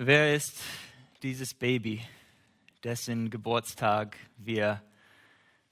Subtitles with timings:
[0.00, 0.60] Wer ist
[1.24, 2.00] dieses Baby,
[2.84, 4.80] dessen Geburtstag wir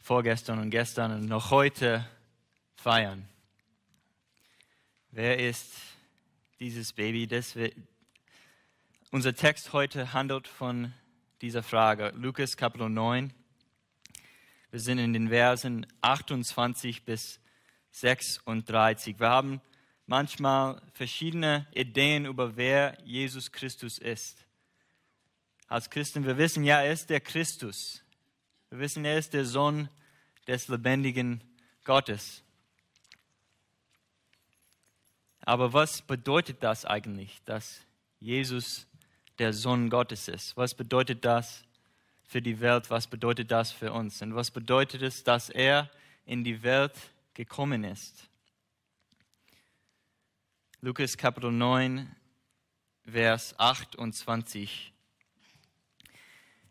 [0.00, 2.04] vorgestern und gestern und noch heute
[2.74, 3.28] feiern?
[5.12, 5.72] Wer ist
[6.58, 7.30] dieses Baby?
[7.30, 7.70] Wir,
[9.12, 10.92] unser Text heute handelt von
[11.40, 12.12] dieser Frage.
[12.16, 13.32] Lukas Kapitel 9.
[14.72, 17.38] Wir sind in den Versen 28 bis
[17.92, 19.20] 36.
[19.20, 19.60] Wir haben
[20.06, 24.44] manchmal verschiedene Ideen über wer Jesus Christus ist.
[25.68, 28.02] Als Christen, wir wissen ja, er ist der Christus.
[28.70, 29.88] Wir wissen, er ist der Sohn
[30.46, 31.42] des lebendigen
[31.84, 32.42] Gottes.
[35.40, 37.80] Aber was bedeutet das eigentlich, dass
[38.20, 38.86] Jesus
[39.38, 40.56] der Sohn Gottes ist?
[40.56, 41.64] Was bedeutet das
[42.24, 42.90] für die Welt?
[42.90, 44.22] Was bedeutet das für uns?
[44.22, 45.90] Und was bedeutet es, dass er
[46.24, 46.94] in die Welt
[47.34, 48.28] gekommen ist?
[50.82, 52.14] Lukas Kapitel 9,
[53.10, 54.92] Vers 28.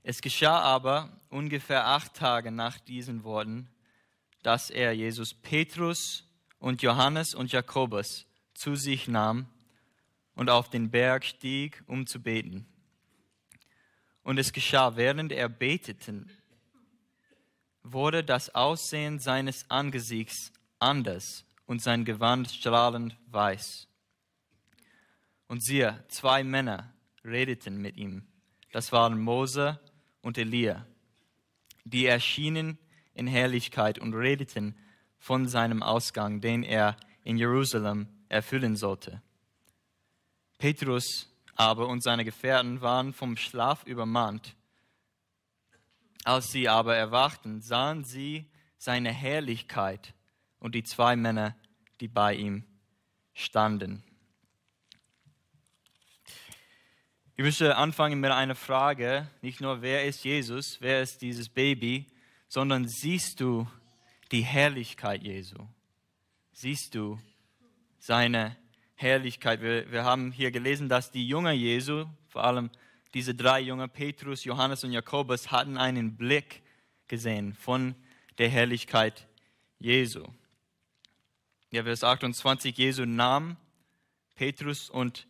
[0.04, 3.68] Es geschah aber ungefähr acht Tage nach diesen Worten,
[4.44, 6.24] dass er Jesus Petrus
[6.60, 9.48] und Johannes und Jakobus zu sich nahm
[10.36, 12.68] und auf den Berg stieg, um zu beten.
[14.22, 16.28] Und es geschah, während er betete,
[17.82, 23.88] wurde das Aussehen seines Angesichts anders und sein Gewand strahlend weiß.
[25.48, 26.94] Und siehe, zwei Männer
[27.24, 28.28] redeten mit ihm.
[28.72, 29.80] Das waren Mose
[30.22, 30.86] und Elia.
[31.84, 32.78] Die erschienen
[33.14, 34.76] in Herrlichkeit und redeten
[35.18, 39.22] von seinem Ausgang, den er in Jerusalem erfüllen sollte.
[40.58, 44.56] Petrus aber und seine Gefährten waren vom Schlaf übermannt.
[46.24, 50.14] Als sie aber erwachten, sahen sie seine Herrlichkeit
[50.60, 51.56] und die zwei Männer,
[52.02, 52.66] die bei ihm
[53.34, 54.04] standen.
[57.38, 62.08] Ich möchte anfangen mit einer Frage, nicht nur wer ist Jesus, wer ist dieses Baby,
[62.48, 63.68] sondern siehst du
[64.32, 65.58] die Herrlichkeit Jesu?
[66.54, 67.20] Siehst du
[68.00, 68.56] seine
[68.94, 69.62] Herrlichkeit?
[69.62, 72.70] Wir, wir haben hier gelesen, dass die Jünger Jesu, vor allem
[73.14, 76.64] diese drei Jünger, Petrus, Johannes und Jakobus, hatten einen Blick
[77.10, 77.96] gesehen von
[78.38, 79.28] der Herrlichkeit
[79.78, 80.24] Jesu.
[81.70, 83.58] Ja, Vers 28, Jesu nahm
[84.36, 85.28] Petrus und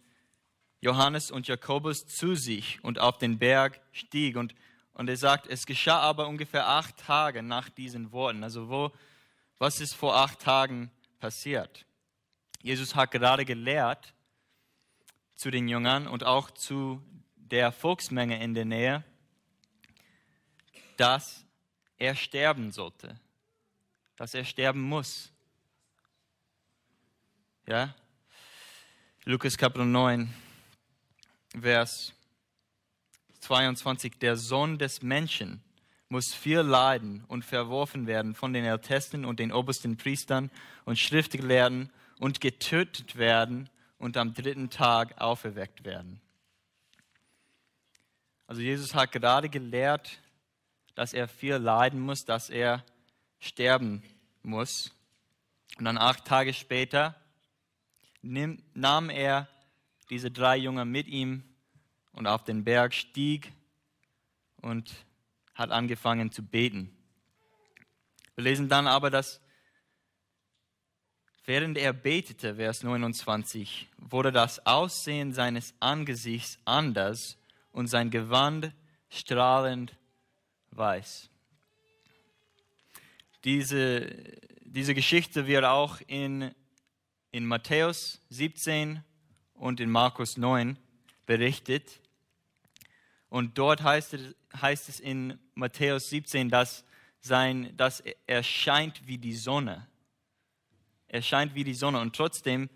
[0.86, 4.38] Johannes und Jakobus zu sich und auf den Berg stieg.
[4.38, 4.54] Und,
[4.94, 8.44] und er sagt, es geschah aber ungefähr acht Tage nach diesen Worten.
[8.44, 8.92] Also wo,
[9.58, 11.88] was ist vor acht Tagen passiert?
[12.62, 14.14] Jesus hat gerade gelehrt
[15.34, 17.02] zu den Jüngern und auch zu
[17.36, 19.04] der Volksmenge in der Nähe,
[20.98, 21.48] dass
[21.98, 23.20] er sterben sollte,
[24.18, 25.32] dass er sterben muss.
[27.66, 27.96] Ja?
[29.24, 30.32] Lukas Kapitel 9,
[31.62, 32.14] Vers
[33.40, 35.64] 22, der Sohn des Menschen
[36.10, 40.52] muss viel leiden und verworfen werden von den Ältesten und den obersten Priestern
[40.86, 46.22] und Schriftgelehrten und getötet werden und am dritten Tag auferweckt werden.
[48.48, 50.20] Also Jesus hat gerade gelehrt,
[50.94, 52.84] dass er viel leiden muss, dass er
[53.40, 54.04] sterben
[54.44, 54.92] muss.
[55.78, 57.16] Und dann acht Tage später
[58.22, 59.48] nahm er
[60.10, 61.44] diese drei Jünger mit ihm
[62.12, 63.52] und auf den Berg stieg
[64.62, 64.94] und
[65.54, 66.96] hat angefangen zu beten.
[68.36, 69.42] Wir lesen dann aber, dass
[71.46, 77.38] während er betete, Vers 29, wurde das Aussehen seines Angesichts anders
[77.72, 78.74] und sein Gewand
[79.10, 79.96] strahlend
[80.72, 81.30] weiß.
[83.44, 84.08] Diese,
[84.62, 86.54] diese Geschichte wird auch in,
[87.32, 89.04] in Matthäus 17
[89.56, 90.78] und in Markus 9
[91.26, 92.00] berichtet.
[93.30, 96.86] Und dort heißt es, heißt es in Matthäus 17, dass,
[97.20, 99.88] sein, dass er scheint wie die Sonne.
[101.08, 102.00] Er scheint wie die Sonne.
[102.00, 102.70] Und trotzdem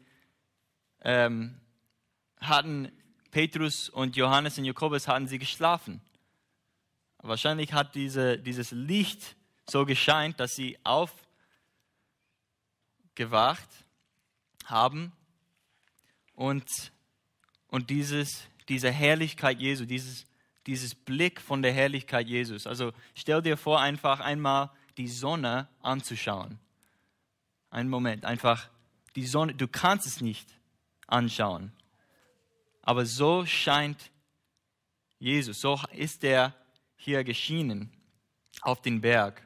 [1.02, 1.60] ähm,
[2.40, 2.92] hatten
[3.32, 6.02] Petrus und Johannes und Jakobus hatten sie geschlafen.
[7.20, 9.36] Wahrscheinlich hat diese, dieses Licht
[9.70, 11.28] so gescheint, dass sie aufgewacht
[14.66, 15.12] haben
[16.40, 16.94] und,
[17.68, 20.26] und dieses, diese Herrlichkeit Jesu, dieses,
[20.68, 22.66] dieses Blick von der Herrlichkeit Jesus.
[22.66, 26.58] Also stell dir vor, einfach einmal die Sonne anzuschauen.
[27.70, 28.70] Einen Moment, einfach
[29.18, 30.48] die Sonne, du kannst es nicht
[31.08, 31.74] anschauen.
[32.84, 34.10] Aber so scheint
[35.18, 36.56] Jesus, so ist er
[36.96, 37.92] hier geschienen
[38.62, 39.46] auf den Berg.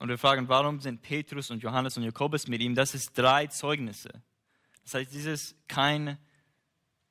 [0.00, 2.74] Und wir fragen, warum sind Petrus und Johannes und Jakobus mit ihm?
[2.74, 4.10] Das ist drei Zeugnisse.
[4.88, 6.16] Das heißt, dies ist kein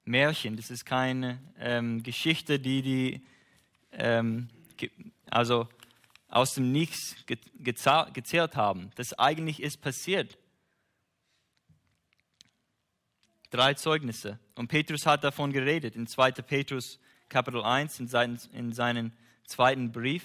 [0.03, 3.21] Märchen, das ist keine ähm, Geschichte, die die
[3.91, 4.49] ähm,
[5.29, 5.69] also
[6.27, 8.89] aus dem Nichts ge gezählt haben.
[8.95, 10.39] Das eigentlich ist passiert.
[13.51, 14.39] Drei Zeugnisse.
[14.55, 16.31] Und Petrus hat davon geredet in 2.
[16.31, 16.97] Petrus
[17.29, 19.13] Kapitel 1 in, seinen, in seinen
[19.45, 20.23] zweiten Brief.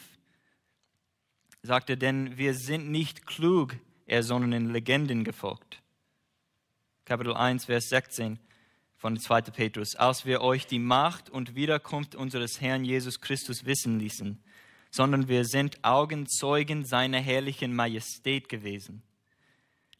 [1.61, 3.77] Sagt er, denn wir sind nicht klug,
[4.07, 5.82] er sondern in Legenden gefolgt.
[7.05, 8.39] Kapitel 1, Vers 16
[8.97, 9.43] von 2.
[9.43, 9.97] Petrus.
[9.97, 14.43] Als wir euch die Macht und Wiederkunft unseres Herrn Jesus Christus wissen ließen,
[14.91, 19.03] sondern wir sind Augenzeugen seiner herrlichen Majestät gewesen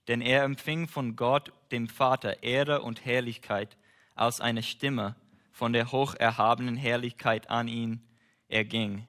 [0.09, 3.77] denn er empfing von Gott, dem Vater, Ehre und Herrlichkeit
[4.15, 5.17] als eine Stimme
[5.53, 8.01] von der hocherhabenen Herrlichkeit an ihn
[8.49, 9.07] erging.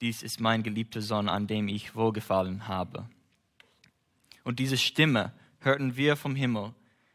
[0.00, 3.08] Dies ist mein geliebter Sohn, an dem ich wohlgefallen habe.
[4.44, 6.74] Und diese Stimme hörten wir vom Himmel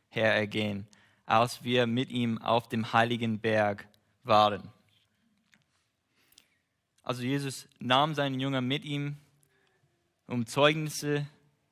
[0.10, 0.88] her ergehen,
[1.26, 3.88] als wir mit ihm auf dem heiligen Berg
[4.24, 4.70] waren.
[7.04, 9.18] Also Jesus nahm seinen Jünger mit ihm,
[10.28, 11.26] um Zeugnisse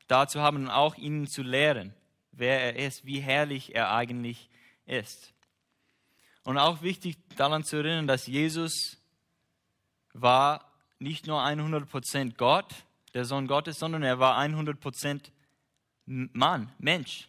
[0.07, 1.93] dazu haben und auch ihnen zu lehren,
[2.31, 4.49] wer er ist, wie herrlich er eigentlich
[4.85, 5.33] ist.
[6.43, 8.97] Und auch wichtig daran zu erinnern, dass Jesus
[10.13, 12.73] war nicht nur 100% Gott,
[13.13, 15.21] der Sohn Gottes, sondern er war 100%
[16.05, 17.27] Mann, Mensch.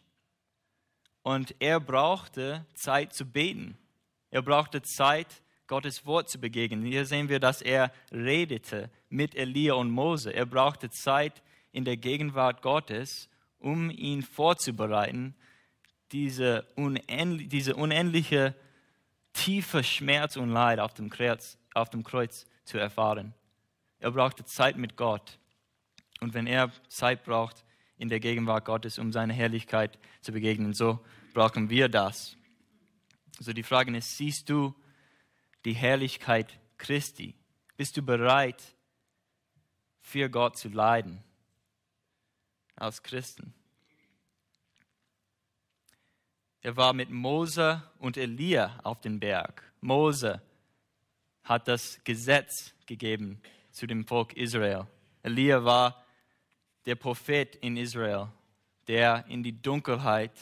[1.29, 3.77] Und er brauchte Zeit zu beten.
[4.31, 5.27] Er brauchte Zeit,
[5.67, 6.87] Gottes Wort zu begegnen.
[6.87, 10.31] Hier sehen wir, dass er redete mit Elia und Mose.
[10.31, 13.29] Er brauchte Zeit, in der Gegenwart Gottes,
[13.59, 15.35] um ihn vorzubereiten,
[16.13, 18.55] diese, unendlich, diese unendliche
[19.35, 23.35] tiefe Schmerz und Leid auf dem, Kreuz, auf dem Kreuz zu erfahren.
[23.99, 25.39] Er brauchte Zeit mit Gott.
[26.21, 27.67] Und wenn er Zeit braucht
[27.99, 31.01] in der Gegenwart Gottes, um seine Herrlichkeit zu begegnen, so
[31.39, 32.37] brauchen wir das.
[33.39, 34.75] Also die Frage ist, siehst du
[35.65, 37.37] die Herrlichkeit Christi?
[37.77, 38.61] Bist du bereit,
[40.01, 41.23] für Gott zu leiden?
[42.75, 43.55] als Christen.
[46.61, 49.63] Er war mit Mose und Elia auf dem Berg.
[49.81, 50.43] Mose
[51.45, 53.41] hat das Gesetz gegeben
[53.71, 54.87] zu dem Volk Israel.
[55.23, 56.05] Elia war
[56.87, 58.29] der Prophet in Israel,
[58.89, 60.33] der in die Dunkelheit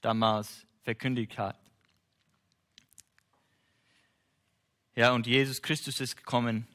[0.00, 1.58] damals verkündigt hat.
[4.94, 6.66] Ja, und Jesus Christus ist gekommen,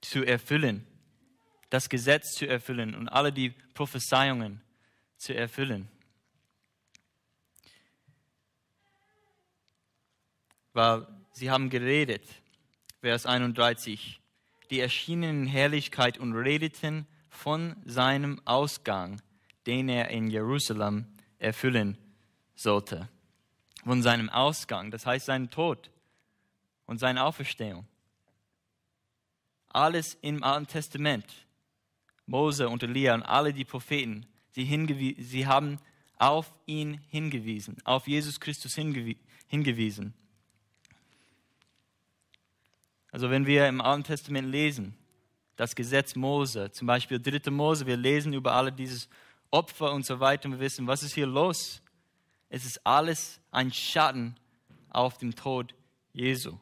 [0.00, 0.86] zu erfüllen
[1.72, 4.60] das Gesetz zu erfüllen und alle die Prophezeiungen
[5.16, 5.88] zu erfüllen.
[10.74, 12.22] Weil sie haben geredet,
[13.00, 14.20] Vers 31,
[14.68, 19.22] die erschienen in Herrlichkeit und redeten von seinem Ausgang,
[19.66, 21.06] den er in Jerusalem
[21.42, 21.98] erfüllen
[22.54, 23.08] sollte.
[23.84, 25.90] Von seinem Ausgang, das heißt seinen Tod
[26.86, 27.86] und seine Auferstehung.
[29.68, 31.26] Alles im Alten Testament
[32.26, 35.78] Mose und Elia und alle die Propheten, sie, sie haben
[36.18, 39.14] auf ihn hingewiesen, auf Jesus Christus hingew
[39.48, 40.14] hingewiesen.
[43.10, 44.94] Also wenn wir im Alten Testament lesen,
[45.56, 47.50] das Gesetz Mose, zum Beispiel 3.
[47.50, 49.08] Mose, wir lesen über alle dieses
[49.52, 51.80] Opfer und so weiter und wir wissen, was ist hier los?
[52.48, 54.34] Es ist alles ein Schatten
[54.90, 55.74] auf dem Tod
[56.12, 56.58] Jesu.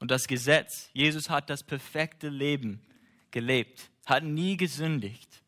[0.00, 2.84] Und das Gesetz, Jesus hat das perfekte Leben
[3.30, 5.42] gelebt hat nie gesündigt,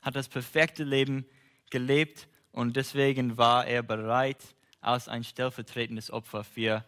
[0.00, 1.24] hat das perfekte Leben
[1.70, 4.42] gelebt und deswegen war er bereit,
[4.80, 6.84] als ein stellvertretendes Opfer für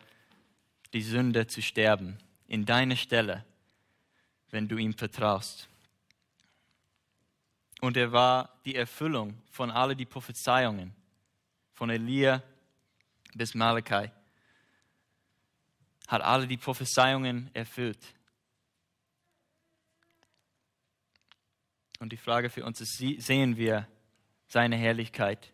[0.93, 2.19] die Sünde zu sterben,
[2.49, 3.45] in deiner Stelle,
[4.51, 5.69] wenn du ihm vertraust.
[7.85, 10.95] Und er war die Erfüllung von all die Prophezeiungen,
[11.75, 12.43] von Elia
[13.35, 14.11] bis Malachi,
[16.09, 17.99] hat alle die Prophezeiungen erfüllt.
[21.99, 23.87] Und die Frage für uns ist, sehen wir
[24.47, 25.53] seine Herrlichkeit?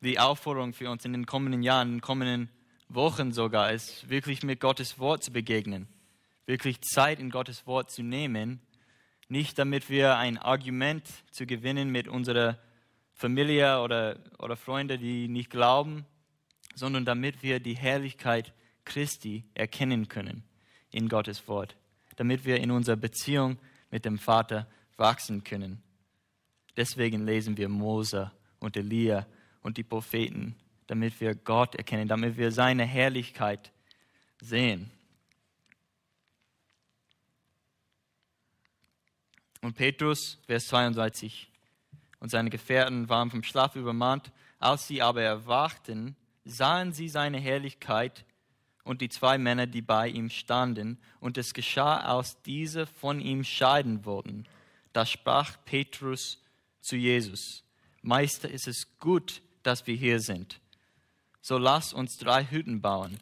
[0.00, 2.50] Die Aufforderung für uns in den kommenden Jahren, in den kommenden
[2.88, 5.86] Wochen sogar, ist wirklich mit Gottes Wort zu begegnen,
[6.46, 8.60] wirklich Zeit in Gottes Wort zu nehmen,
[9.30, 12.58] nicht damit wir ein Argument zu gewinnen mit unserer
[13.12, 16.04] Familie oder, oder Freunde, die nicht glauben,
[16.74, 18.52] sondern damit wir die Herrlichkeit
[18.84, 20.42] Christi erkennen können
[20.90, 21.76] in Gottes Wort,
[22.16, 23.58] damit wir in unserer Beziehung
[23.90, 25.82] mit dem Vater wachsen können.
[26.76, 29.26] Deswegen lesen wir Mose und Elia
[29.62, 30.56] und die Propheten,
[30.86, 33.70] damit wir Gott erkennen, damit wir seine Herrlichkeit
[34.40, 34.90] sehen.
[39.62, 41.50] Und Petrus, Vers 32,
[42.20, 48.26] und seine Gefährten waren vom Schlaf übermannt, Als sie aber erwachten, sahen sie seine Herrlichkeit
[48.84, 50.98] und die zwei Männer, die bei ihm standen.
[51.18, 54.46] Und es geschah, als diese von ihm scheiden wollten.
[54.92, 56.42] Da sprach Petrus
[56.80, 57.64] zu Jesus,
[58.02, 60.60] Meister, ist es gut, dass wir hier sind.
[61.40, 63.18] So lass uns drei Hütten bauen,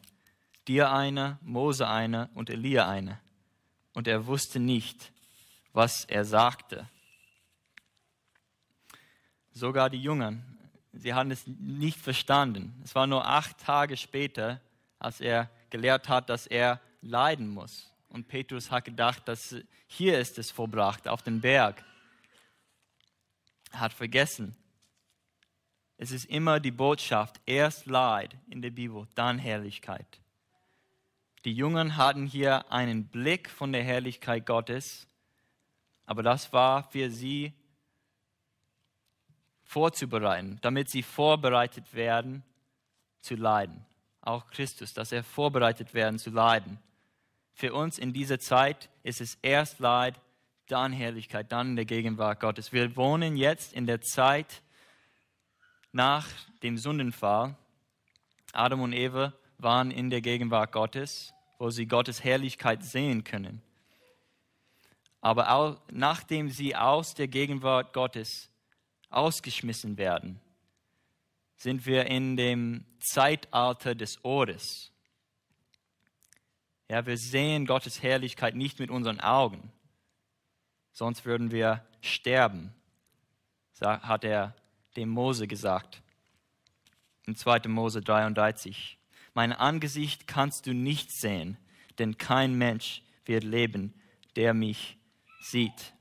[0.67, 3.19] dir eine, Mose eine und Elia eine.
[3.93, 5.11] Und er wusste nicht,
[5.73, 6.87] was er sagte.
[9.51, 10.37] Sogar die Jünger,
[10.93, 12.79] sie hatten es nicht verstanden.
[12.83, 14.61] Es war nur acht Tage später,
[14.99, 17.91] als er gelehrt hat, dass er leiden muss.
[18.09, 19.55] Und Petrus hat gedacht, dass
[19.87, 21.83] hier ist es vollbracht, auf dem Berg.
[23.71, 24.55] Er hat vergessen.
[25.97, 30.19] Es ist immer die Botschaft, erst Leid in der Bibel, dann Herrlichkeit.
[31.45, 35.07] Die Jungen hatten hier einen Blick von der Herrlichkeit Gottes,
[36.09, 37.53] aber das war für sie
[39.63, 42.43] vorzubereiten, damit sie vorbereitet werden
[43.21, 43.85] zu leiden
[44.21, 46.79] auch Christus, dass er vorbereitet werden zu leiden.
[47.53, 50.19] Für uns in dieser Zeit ist es erst Leid,
[50.67, 52.71] dann Herrlichkeit, dann in der Gegenwart Gottes.
[52.71, 54.61] Wir wohnen jetzt in der Zeit
[55.91, 56.27] nach
[56.61, 57.55] dem Sündenfall.
[58.53, 63.61] Adam und Eva waren in der Gegenwart Gottes, wo sie Gottes Herrlichkeit sehen können.
[65.21, 68.49] Aber auch, nachdem sie aus der Gegenwart Gottes
[69.09, 70.39] ausgeschmissen werden,
[71.57, 74.91] sind wir in dem Zeitalter des Ohres.
[76.87, 79.71] Ja, wir sehen Gottes Herrlichkeit nicht mit unseren Augen,
[80.91, 82.73] sonst würden wir sterben,
[83.81, 84.55] hat er
[84.95, 86.01] dem Mose gesagt.
[87.25, 87.67] Im 2.
[87.67, 88.97] Mose 33.
[89.33, 91.57] Mein Angesicht kannst du nicht sehen,
[91.99, 93.93] denn kein Mensch wird leben,
[94.35, 94.97] der mich
[95.39, 95.93] sieht.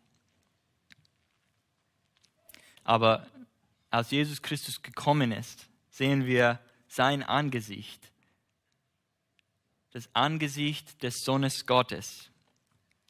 [2.84, 3.26] Aber
[3.90, 8.12] als Jesus Christus gekommen ist, sehen wir sein Angesicht,
[9.92, 12.30] das Angesicht des Sohnes Gottes,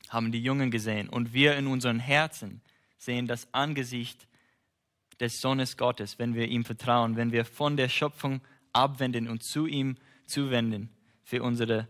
[0.09, 1.09] haben die Jungen gesehen.
[1.09, 2.61] Und wir in unseren Herzen
[2.97, 4.27] sehen das Angesicht
[5.21, 8.41] des Sohnes Gottes, wenn wir ihm vertrauen, wenn wir von der Schöpfung
[8.73, 10.91] abwenden und zu ihm zuwenden
[11.23, 11.89] für unser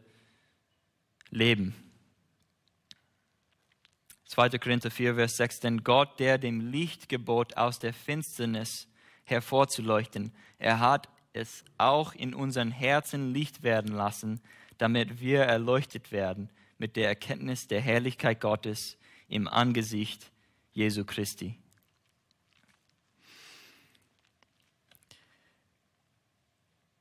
[1.31, 1.88] Leben.
[4.29, 4.59] 2.
[4.59, 8.87] Korinther 4, Vers 6, denn Gott, der dem Licht gebot, aus der Finsternis
[9.25, 14.41] hervorzuleuchten, er hat es auch in unseren Herzen Licht werden lassen,
[14.77, 20.31] damit wir erleuchtet werden mit der Erkenntnis der Herrlichkeit Gottes im Angesicht
[20.73, 21.57] Jesu Christi.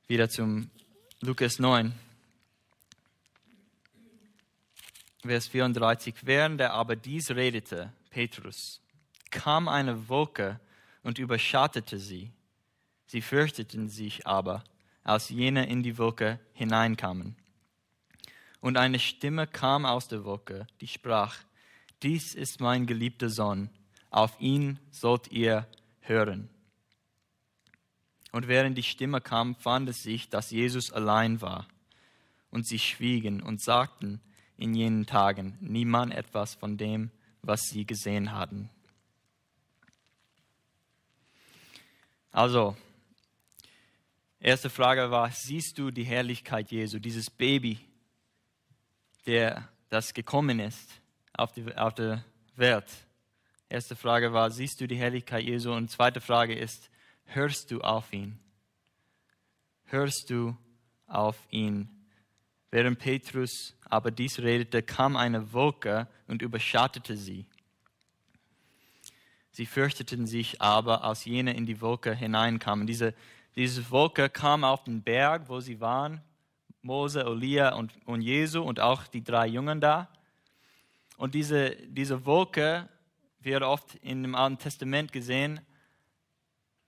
[0.06, 0.70] Wieder zum
[1.20, 1.92] Lukas 9.
[5.22, 6.14] Vers 34.
[6.22, 8.80] Während er aber dies redete, Petrus,
[9.30, 10.60] kam eine Wolke
[11.02, 12.32] und überschattete sie.
[13.06, 14.62] Sie fürchteten sich aber,
[15.02, 17.36] als jene in die Wolke hineinkamen.
[18.60, 21.36] Und eine Stimme kam aus der Wolke, die sprach,
[22.02, 23.70] dies ist mein geliebter Sohn,
[24.10, 25.66] auf ihn sollt ihr
[26.00, 26.48] hören.
[28.30, 31.66] Und während die Stimme kam, fand es sich, dass Jesus allein war.
[32.50, 34.20] Und sie schwiegen und sagten,
[34.58, 37.10] in jenen Tagen niemand etwas von dem,
[37.42, 38.68] was sie gesehen hatten.
[42.32, 42.76] Also,
[44.40, 47.78] erste Frage war, siehst du die Herrlichkeit Jesu, dieses Baby,
[49.26, 51.00] der das gekommen ist
[51.32, 52.20] auf die, auf die
[52.56, 52.86] Welt?
[53.68, 55.72] Erste Frage war, siehst du die Herrlichkeit Jesu?
[55.72, 56.90] Und zweite Frage ist,
[57.26, 58.38] hörst du auf ihn?
[59.84, 60.56] Hörst du
[61.06, 61.97] auf ihn?
[62.70, 67.46] Während Petrus aber dies redete, kam eine Wolke und überschattete sie.
[69.50, 72.86] Sie fürchteten sich aber, als jene in die Wolke hineinkamen.
[72.86, 73.14] Diese,
[73.56, 76.20] diese Wolke kam auf den Berg, wo sie waren,
[76.82, 80.08] Mose, Elia und, und Jesu und auch die drei Jungen da.
[81.16, 82.88] Und diese, diese Wolke
[83.40, 85.60] wird oft in dem Alten Testament gesehen,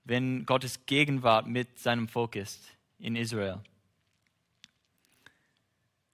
[0.04, 2.64] wenn Gottes Gegenwart mit seinem Volk ist
[2.98, 3.60] in Israel.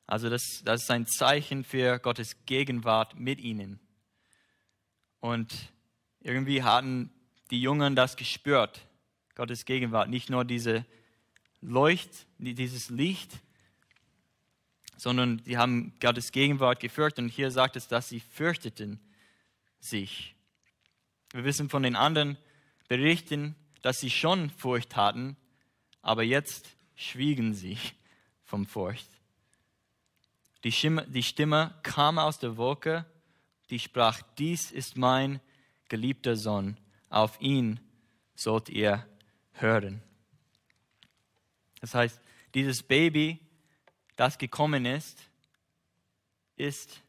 [0.07, 3.81] Also das, das ist ein Zeichen für Gottes Gegenwart mit ihnen.
[5.21, 5.73] Und
[6.21, 7.11] irgendwie hatten
[7.51, 8.87] die Jungen das gespürt,
[9.35, 10.09] Gottes Gegenwart.
[10.09, 10.85] Nicht nur diese
[11.61, 13.33] Leucht, dieses Licht,
[14.97, 17.19] sondern sie haben Gottes Gegenwart geführt.
[17.19, 19.01] Und hier sagt es, dass sie fürchteten
[19.81, 20.35] sich.
[21.33, 22.37] Wir wissen von den anderen
[22.89, 25.37] Berichten, dass sie schon Furcht hatten,
[26.03, 27.79] aber jetzt schwiegen sie
[28.45, 29.16] vom Furcht.
[30.65, 33.05] Die Stimme, die Stimme kam aus der Wolke,
[33.71, 35.41] die sprach, dies ist mein
[35.89, 36.77] geliebter Sohn,
[37.09, 37.81] auf ihn
[38.35, 39.07] sollt ihr
[39.53, 40.03] hören.
[41.81, 42.21] Das heißt,
[42.55, 43.39] dieses Baby,
[44.17, 45.19] das gekommen ist,
[46.57, 47.03] ist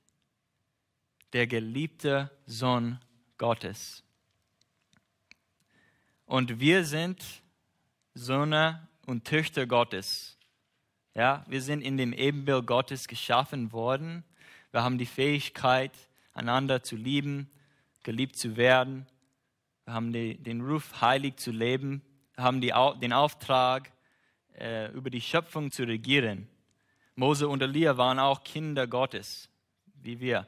[1.33, 2.99] der geliebte Sohn
[3.37, 4.03] Gottes.
[6.25, 7.23] Und wir sind
[8.13, 10.36] Söhne und Töchter Gottes.
[11.17, 14.23] Ja, wir sind in dem Ebenbild Gottes geschaffen worden.
[14.71, 15.91] Wir haben die Fähigkeit,
[16.35, 17.49] einander zu lieben,
[18.03, 19.07] geliebt zu werden.
[19.85, 22.03] Wir haben die, den Ruf, heilig zu leben.
[22.35, 22.71] Wir haben die,
[23.01, 23.91] den Auftrag,
[24.59, 26.47] äh, über die Schöpfung zu regieren.
[27.15, 29.49] Mose und Elia waren auch Kinder Gottes,
[30.03, 30.45] wie wir,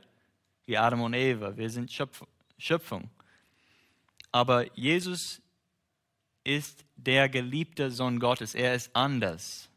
[0.67, 1.57] wie Adam und Eva.
[1.57, 1.91] Wir sind
[2.59, 3.09] Schöpfung.
[4.31, 5.41] Aber Jesus
[6.43, 8.53] ist der geliebte Sohn Gottes.
[8.53, 9.69] Er ist anders.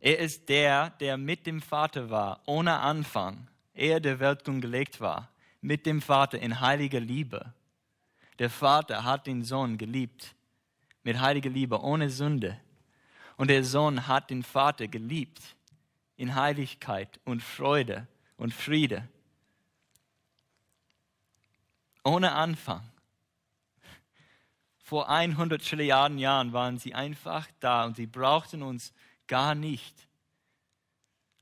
[0.00, 5.28] Er ist der, der mit dem Vater war, ohne Anfang, ehe der Weltgrund gelegt war,
[5.60, 7.52] mit dem Vater in heiliger Liebe.
[8.38, 10.34] Der Vater hat den Sohn geliebt,
[11.02, 12.60] mit heiliger Liebe, ohne Sünde.
[13.36, 15.56] Und der Sohn hat den Vater geliebt,
[16.16, 19.08] in Heiligkeit und Freude und Friede.
[22.04, 22.82] Ohne Anfang.
[24.78, 28.94] Vor 100 Trilliarden Jahren waren sie einfach da und sie brauchten uns
[29.28, 29.94] gar nicht.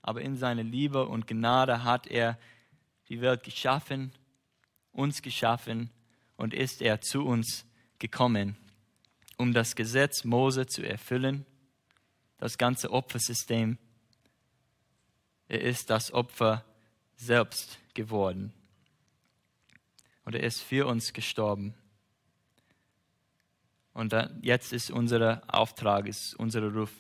[0.02, 2.38] Aber in seiner Liebe und Gnade hat er
[3.09, 4.12] die Welt geschaffen,
[4.93, 5.90] uns geschaffen
[6.37, 7.64] und ist er zu uns
[7.99, 8.57] gekommen,
[9.37, 11.47] um das Gesetz Mose zu erfüllen,
[12.38, 13.78] das ganze Opfersystem.
[15.49, 16.64] Er ist das Opfer
[17.16, 18.52] selbst geworden.
[20.25, 21.75] Und er ist für uns gestorben.
[23.93, 26.93] Und jetzt ist unser Auftrag, ist unser Ruf,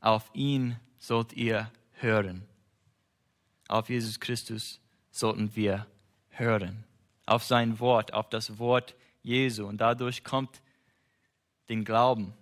[0.00, 2.46] auf ihn sollt ihr hören.
[3.68, 5.86] Auf Jesus Christus sollten wir
[6.30, 6.84] hören.
[7.26, 9.66] Auf sein Wort, auf das Wort Jesu.
[9.66, 10.62] Und dadurch kommt
[11.68, 12.32] den Glauben.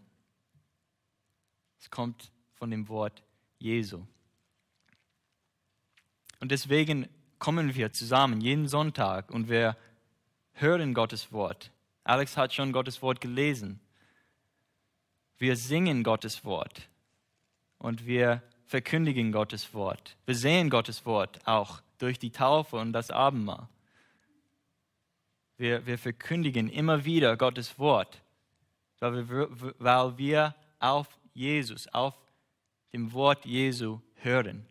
[1.81, 3.23] Es kommt von dem Wort
[3.59, 4.05] Jesu.
[6.41, 9.77] Und deswegen kommen wir zusammen jeden Sonntag und wir
[10.53, 11.73] hören Gottes Wort.
[12.05, 13.81] Alex hat schon Gottes Wort gelesen.
[15.39, 16.89] Wir singen Gottes Wort
[17.79, 20.17] und wir verkündigen Gottes Wort.
[20.27, 23.69] Wir sehen Gottes Wort auch durch die Taufe und das Abendmahl.
[25.57, 28.21] Wir, wir verkündigen immer wieder Gottes Wort,
[28.99, 32.15] weil wir, weil wir auf Jesus, auf
[32.93, 34.67] dem Wort Jesu hören.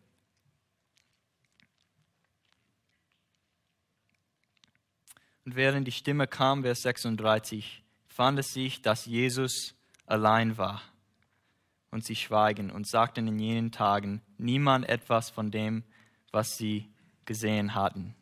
[5.44, 10.82] Und während die Stimme kam, Vers 36, fand es sich, dass Jesus allein war.
[11.96, 15.82] Und sie schweigen und sagten in jenen Tagen niemand etwas von dem,
[16.30, 16.90] was sie
[17.24, 18.14] gesehen hatten.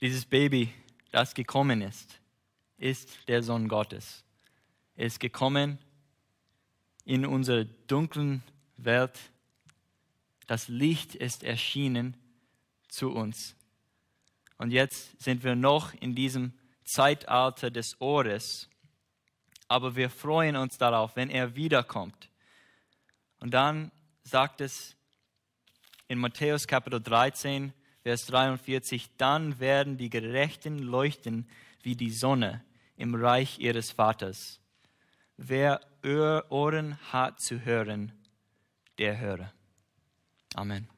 [0.00, 0.72] Dieses Baby,
[1.10, 2.20] das gekommen ist,
[2.78, 4.22] ist der Sohn Gottes.
[4.94, 5.80] Er ist gekommen
[7.04, 8.40] in unsere dunklen
[8.76, 9.18] Welt.
[10.46, 12.16] Das Licht ist erschienen
[12.86, 13.56] zu uns.
[14.58, 16.52] Und jetzt sind wir noch in diesem
[16.84, 18.68] Zeitalter des Ohres.
[19.74, 22.28] Aber wir freuen uns darauf, wenn er wiederkommt.
[23.40, 23.90] Und dann
[24.22, 24.94] sagt es
[26.06, 27.72] in Matthäus Kapitel 13,
[28.04, 31.48] Vers 43, dann werden die Gerechten leuchten
[31.82, 32.62] wie die Sonne
[32.96, 34.60] im Reich ihres Vaters.
[35.38, 35.80] Wer
[36.50, 38.12] Ohren hat zu hören,
[38.98, 39.52] der höre.
[40.54, 40.93] Amen.